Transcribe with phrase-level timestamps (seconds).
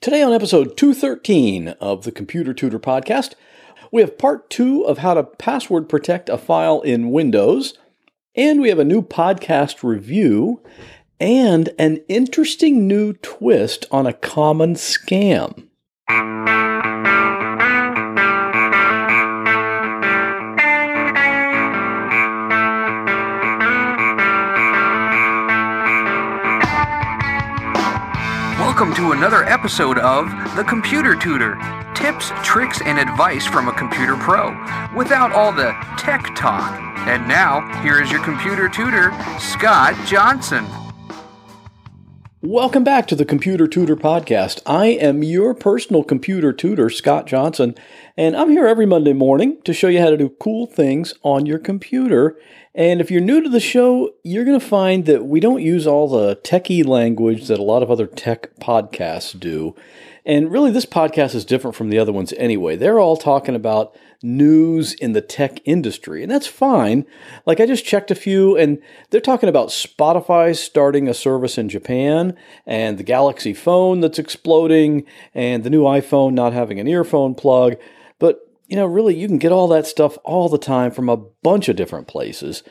[0.00, 3.34] Today, on episode 213 of the Computer Tutor Podcast,
[3.92, 7.76] we have part two of how to password protect a file in Windows,
[8.34, 10.62] and we have a new podcast review
[11.20, 15.66] and an interesting new twist on a common scam.
[28.80, 31.56] Welcome to another episode of The Computer Tutor
[31.94, 34.52] tips, tricks, and advice from a computer pro
[34.96, 36.80] without all the tech talk.
[37.06, 40.64] And now, here is your computer tutor, Scott Johnson.
[42.42, 44.62] Welcome back to the Computer Tutor Podcast.
[44.64, 47.74] I am your personal computer tutor, Scott Johnson,
[48.16, 51.44] and I'm here every Monday morning to show you how to do cool things on
[51.44, 52.38] your computer.
[52.74, 55.86] And if you're new to the show, you're going to find that we don't use
[55.86, 59.76] all the techie language that a lot of other tech podcasts do.
[60.30, 62.76] And really, this podcast is different from the other ones anyway.
[62.76, 67.04] They're all talking about news in the tech industry, and that's fine.
[67.46, 71.68] Like, I just checked a few, and they're talking about Spotify starting a service in
[71.68, 77.34] Japan, and the Galaxy phone that's exploding, and the new iPhone not having an earphone
[77.34, 77.74] plug.
[78.20, 81.16] But, you know, really, you can get all that stuff all the time from a
[81.16, 82.62] bunch of different places.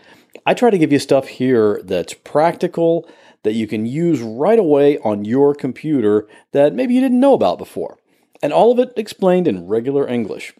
[0.45, 3.05] I try to give you stuff here that's practical
[3.43, 7.57] that you can use right away on your computer that maybe you didn't know about
[7.57, 7.97] before.
[8.41, 10.53] And all of it explained in regular English.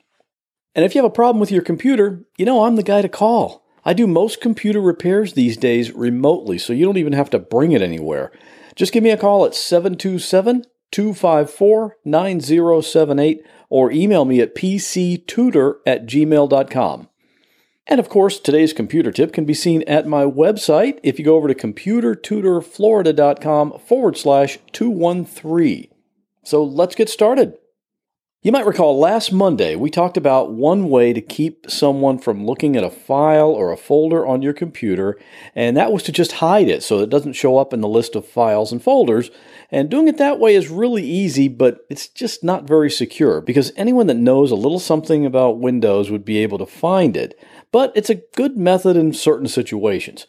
[0.76, 3.10] And if you have a problem with your computer, you know I'm the guy to
[3.10, 3.66] call.
[3.86, 7.72] I do most computer repairs these days remotely, so you don't even have to bring
[7.72, 8.32] it anywhere.
[8.76, 16.06] Just give me a call at 727 254 9078 or email me at pctutor at
[16.06, 17.10] gmail.com.
[17.90, 21.36] And of course, today's computer tip can be seen at my website if you go
[21.36, 25.88] over to computertutorflorida.com forward slash 213.
[26.44, 27.58] So let's get started.
[28.42, 32.78] You might recall last Monday we talked about one way to keep someone from looking
[32.78, 35.20] at a file or a folder on your computer,
[35.56, 38.16] and that was to just hide it so it doesn't show up in the list
[38.16, 39.30] of files and folders.
[39.70, 43.74] And doing it that way is really easy, but it's just not very secure because
[43.76, 47.38] anyone that knows a little something about Windows would be able to find it.
[47.74, 50.28] But it's a good method in certain situations.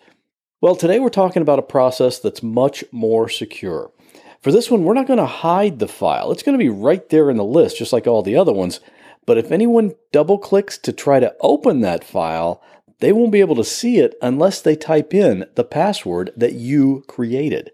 [0.60, 3.92] Well, today we're talking about a process that's much more secure.
[4.40, 6.32] For this one, we're not going to hide the file.
[6.32, 8.80] It's going to be right there in the list, just like all the other ones.
[9.26, 12.62] But if anyone double clicks to try to open that file,
[13.00, 17.04] they won't be able to see it unless they type in the password that you
[17.06, 17.70] created.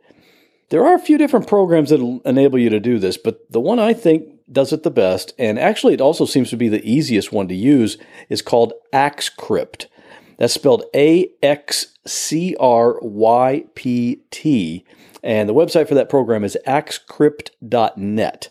[0.71, 3.79] There are a few different programs that enable you to do this, but the one
[3.79, 7.33] I think does it the best, and actually it also seems to be the easiest
[7.33, 9.87] one to use, is called Axcrypt.
[10.39, 14.85] That's spelled A X C R Y P T.
[15.23, 18.51] And the website for that program is axcrypt.net.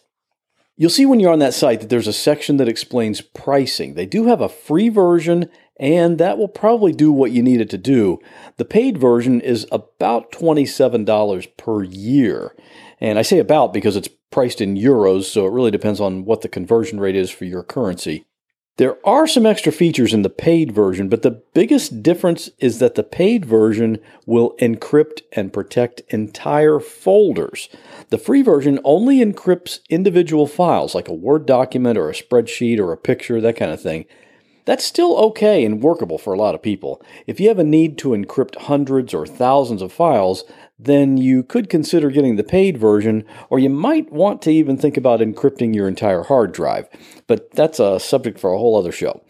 [0.78, 3.94] You'll see when you're on that site that there's a section that explains pricing.
[3.94, 7.70] They do have a free version, and that will probably do what you need it
[7.70, 8.20] to do.
[8.58, 12.54] The paid version is about $27 per year.
[13.00, 16.42] And I say about because it's priced in euros, so it really depends on what
[16.42, 18.26] the conversion rate is for your currency.
[18.78, 22.96] There are some extra features in the paid version, but the biggest difference is that
[22.96, 27.70] the paid version will encrypt and protect entire folders.
[28.10, 32.92] The free version only encrypts individual files, like a Word document or a spreadsheet or
[32.92, 34.08] a picture, that kind of thing.
[34.66, 37.02] That's still okay and workable for a lot of people.
[37.28, 40.44] If you have a need to encrypt hundreds or thousands of files,
[40.78, 44.98] then you could consider getting the paid version, or you might want to even think
[44.98, 46.88] about encrypting your entire hard drive.
[47.28, 49.24] But that's a subject for a whole other show.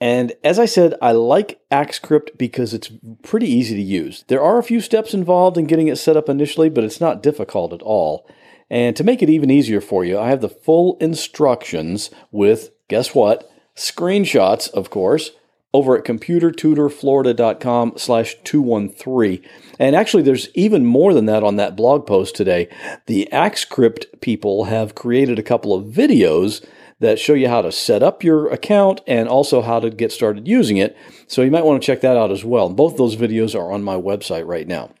[0.00, 2.90] And as I said, I like Axcrypt because it's
[3.22, 4.24] pretty easy to use.
[4.28, 7.22] There are a few steps involved in getting it set up initially, but it's not
[7.22, 8.28] difficult at all.
[8.68, 13.14] And to make it even easier for you, I have the full instructions with, guess
[13.14, 13.50] what?
[13.74, 15.30] Screenshots, of course,
[15.76, 19.42] over at computertutorflorida.com slash 213.
[19.78, 22.68] And actually, there's even more than that on that blog post today.
[23.04, 26.66] The Axcrypt people have created a couple of videos
[26.98, 30.48] that show you how to set up your account and also how to get started
[30.48, 30.96] using it.
[31.26, 32.70] So you might want to check that out as well.
[32.70, 34.94] Both those videos are on my website right now.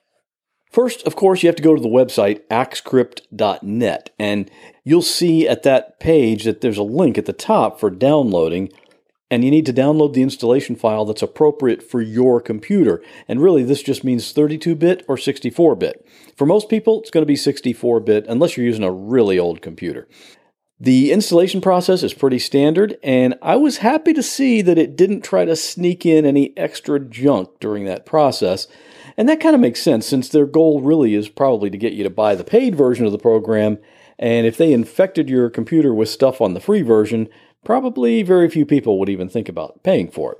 [0.70, 4.50] First, of course, you have to go to the website axcrypt.net and
[4.84, 8.70] you'll see at that page that there's a link at the top for downloading
[9.30, 13.02] and you need to download the installation file that's appropriate for your computer.
[13.26, 16.06] And really, this just means 32 bit or 64 bit.
[16.36, 19.62] For most people, it's going to be 64 bit unless you're using a really old
[19.62, 20.08] computer.
[20.78, 25.24] The installation process is pretty standard, and I was happy to see that it didn't
[25.24, 28.68] try to sneak in any extra junk during that process.
[29.16, 32.04] And that kind of makes sense since their goal really is probably to get you
[32.04, 33.78] to buy the paid version of the program
[34.18, 37.28] And if they infected your computer with stuff on the free version,
[37.66, 40.38] probably very few people would even think about paying for it.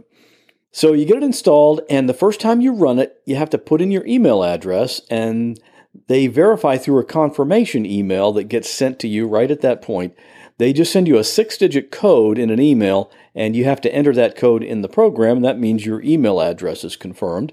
[0.71, 3.59] So you get it installed, and the first time you run it, you have to
[3.59, 5.61] put in your email address, and
[6.07, 10.15] they verify through a confirmation email that gets sent to you right at that point.
[10.59, 13.95] They just send you a six digit code in an email, and you have to
[13.95, 15.41] enter that code in the program.
[15.41, 17.53] That means your email address is confirmed.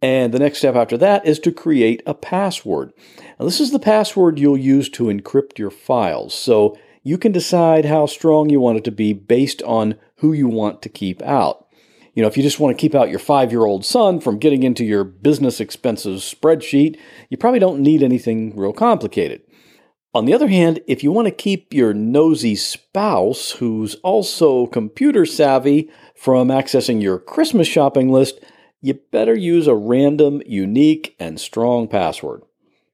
[0.00, 2.92] And the next step after that is to create a password.
[3.38, 6.34] Now, this is the password you'll use to encrypt your files.
[6.34, 10.48] So you can decide how strong you want it to be based on who you
[10.48, 11.66] want to keep out.
[12.14, 14.38] You know, if you just want to keep out your five year old son from
[14.38, 16.98] getting into your business expenses spreadsheet,
[17.28, 19.42] you probably don't need anything real complicated.
[20.12, 25.24] On the other hand, if you want to keep your nosy spouse, who's also computer
[25.24, 28.40] savvy, from accessing your Christmas shopping list,
[28.82, 32.42] you better use a random, unique, and strong password.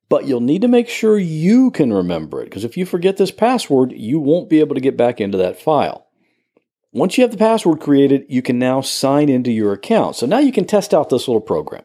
[0.08, 3.32] But you'll need to make sure you can remember it, because if you forget this
[3.32, 6.06] password, you won't be able to get back into that file.
[6.93, 10.17] Once you have the password created, you can now sign into your account.
[10.17, 11.82] So now you can test out this little program.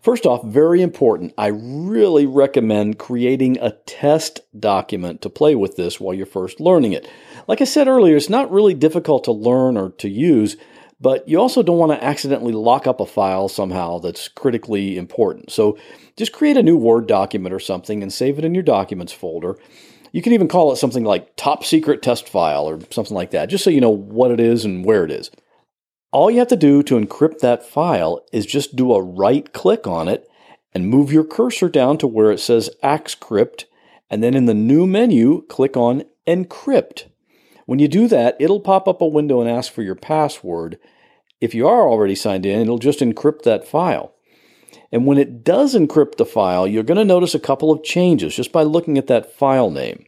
[0.00, 5.98] First off, very important, I really recommend creating a test document to play with this
[5.98, 7.08] while you're first learning it.
[7.48, 10.58] Like I said earlier, it's not really difficult to learn or to use,
[11.00, 15.50] but you also don't want to accidentally lock up a file somehow that's critically important.
[15.50, 15.78] So
[16.16, 19.56] just create a new Word document or something and save it in your documents folder.
[20.12, 23.50] You can even call it something like top secret test file or something like that,
[23.50, 25.30] just so you know what it is and where it is.
[26.12, 29.88] All you have to do to encrypt that file is just do a right click
[29.88, 30.28] on it
[30.72, 33.64] and move your cursor down to where it says AxCrypt,
[34.08, 37.06] and then in the new menu, click on Encrypt.
[37.66, 40.78] When you do that, it'll pop up a window and ask for your password.
[41.40, 44.14] If you are already signed in, it'll just encrypt that file.
[44.92, 48.36] And when it does encrypt the file, you're going to notice a couple of changes
[48.36, 50.06] just by looking at that file name.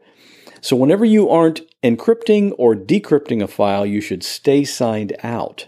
[0.61, 5.67] So whenever you aren't encrypting or decrypting a file, you should stay signed out.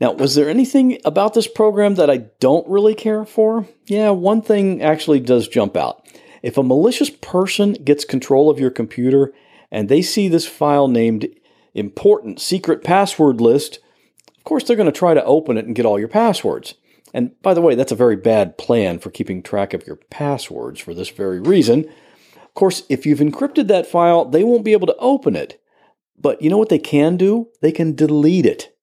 [0.00, 3.66] Now, was there anything about this program that I don't really care for?
[3.86, 6.06] Yeah, one thing actually does jump out.
[6.42, 9.32] If a malicious person gets control of your computer
[9.70, 11.28] and they see this file named
[11.74, 13.78] important secret password list,
[14.36, 16.74] of course they're going to try to open it and get all your passwords.
[17.12, 20.80] And by the way, that's a very bad plan for keeping track of your passwords
[20.80, 21.86] for this very reason.
[22.36, 25.60] Of course, if you've encrypted that file, they won't be able to open it.
[26.18, 27.48] But you know what they can do?
[27.60, 28.76] They can delete it.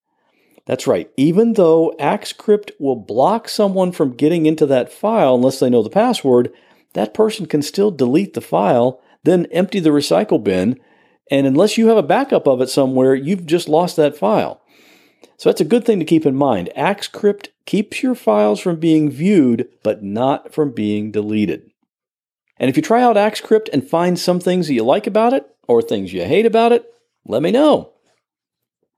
[0.66, 1.10] That's right.
[1.16, 5.90] Even though AxCrypt will block someone from getting into that file unless they know the
[5.90, 6.52] password,
[6.94, 10.80] that person can still delete the file, then empty the recycle bin,
[11.30, 14.62] and unless you have a backup of it somewhere, you've just lost that file.
[15.38, 16.70] So that's a good thing to keep in mind.
[16.76, 21.70] AxCrypt keeps your files from being viewed, but not from being deleted.
[22.60, 25.48] And if you try out AxCrypt and find some things that you like about it
[25.68, 26.92] or things you hate about it,
[27.26, 27.94] let me know.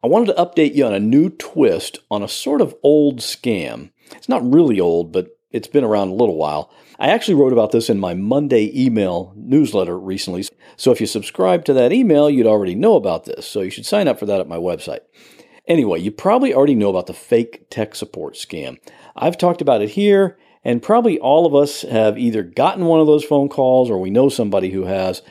[0.02, 3.92] I wanted to update you on a new twist on a sort of old scam.
[4.16, 6.72] It's not really old, but it's been around a little while.
[7.00, 10.46] I actually wrote about this in my Monday email newsletter recently.
[10.78, 13.46] So if you subscribe to that email, you'd already know about this.
[13.46, 15.00] So you should sign up for that at my website.
[15.70, 18.78] Anyway, you probably already know about the fake tech support scam.
[19.16, 23.08] I've talked about it here, and probably all of us have either gotten one of
[23.08, 25.22] those phone calls or we know somebody who has.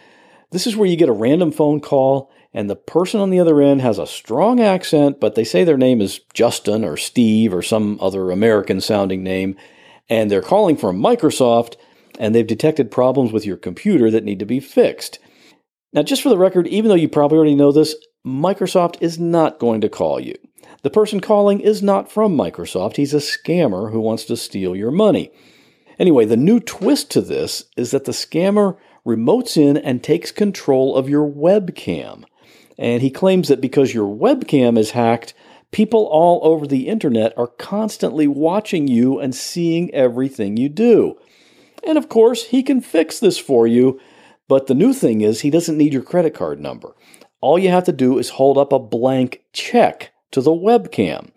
[0.52, 3.60] This is where you get a random phone call and the person on the other
[3.60, 7.62] end has a strong accent, but they say their name is Justin or Steve or
[7.62, 9.56] some other American sounding name,
[10.08, 11.74] and they're calling from Microsoft,
[12.18, 15.18] and they've detected problems with your computer that need to be fixed.
[15.92, 17.94] Now, just for the record, even though you probably already know this,
[18.26, 20.34] Microsoft is not going to call you.
[20.82, 22.96] The person calling is not from Microsoft.
[22.96, 25.30] He's a scammer who wants to steal your money.
[25.98, 30.96] Anyway, the new twist to this is that the scammer remotes in and takes control
[30.96, 32.24] of your webcam.
[32.78, 35.34] And he claims that because your webcam is hacked,
[35.72, 41.18] people all over the internet are constantly watching you and seeing everything you do.
[41.84, 44.00] And of course, he can fix this for you,
[44.46, 46.94] but the new thing is he doesn't need your credit card number.
[47.40, 51.30] All you have to do is hold up a blank check to the webcam.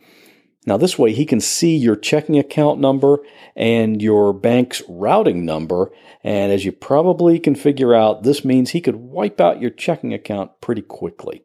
[0.65, 3.19] Now, this way, he can see your checking account number
[3.55, 5.91] and your bank's routing number.
[6.23, 10.13] And as you probably can figure out, this means he could wipe out your checking
[10.13, 11.43] account pretty quickly.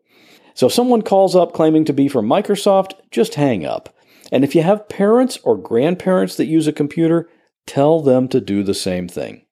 [0.53, 3.95] So, if someone calls up claiming to be from Microsoft, just hang up.
[4.31, 7.29] And if you have parents or grandparents that use a computer,
[7.67, 9.46] tell them to do the same thing.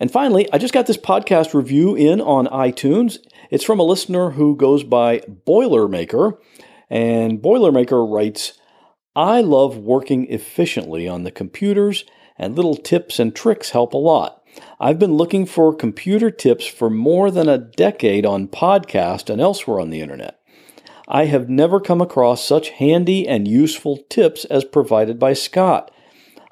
[0.00, 3.18] And finally, I just got this podcast review in on iTunes.
[3.50, 6.38] It's from a listener who goes by Boilermaker.
[6.88, 8.54] And Boilermaker writes,
[9.14, 12.04] I love working efficiently on the computers,
[12.38, 14.42] and little tips and tricks help a lot.
[14.80, 19.80] I've been looking for computer tips for more than a decade on podcast and elsewhere
[19.80, 20.40] on the internet.
[21.06, 25.90] I have never come across such handy and useful tips as provided by Scott.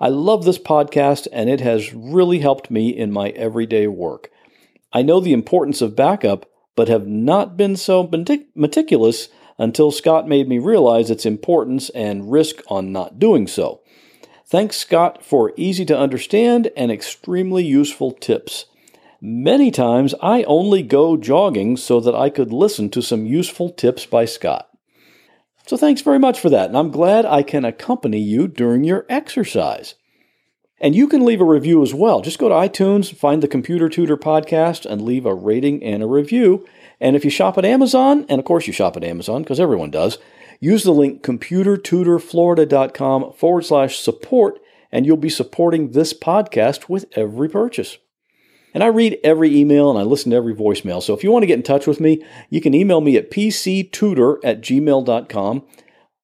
[0.00, 4.30] I love this podcast and it has really helped me in my everyday work.
[4.92, 8.08] I know the importance of backup, but have not been so
[8.54, 9.28] meticulous
[9.58, 13.80] until Scott made me realize its importance and risk on not doing so.
[14.46, 18.66] Thanks, Scott, for easy to understand and extremely useful tips.
[19.20, 24.06] Many times I only go jogging so that I could listen to some useful tips
[24.06, 24.67] by Scott.
[25.68, 29.04] So thanks very much for that, and I'm glad I can accompany you during your
[29.10, 29.96] exercise.
[30.80, 32.22] And you can leave a review as well.
[32.22, 36.06] Just go to iTunes, find the Computer Tutor podcast, and leave a rating and a
[36.06, 36.66] review.
[37.02, 39.90] And if you shop at Amazon, and of course you shop at Amazon because everyone
[39.90, 40.16] does,
[40.58, 44.58] use the link computertutorflorida.com forward slash support,
[44.90, 47.98] and you'll be supporting this podcast with every purchase.
[48.78, 51.02] And I read every email and I listen to every voicemail.
[51.02, 53.28] So if you want to get in touch with me, you can email me at
[53.28, 55.66] pctutor at gmail.com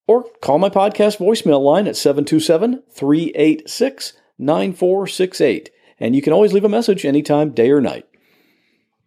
[0.07, 5.71] or call my podcast voicemail line at 727 386 9468.
[5.99, 8.07] And you can always leave a message anytime, day or night.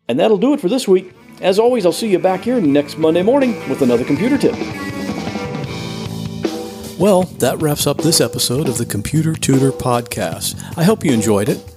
[0.10, 1.14] And that'll do it for this week.
[1.40, 4.56] As always, I'll see you back here next Monday morning with another computer tip.
[7.00, 10.62] Well, that wraps up this episode of the Computer Tutor Podcast.
[10.78, 11.77] I hope you enjoyed it.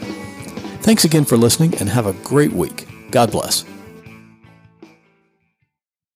[0.81, 2.87] Thanks again for listening and have a great week.
[3.11, 3.70] God bless.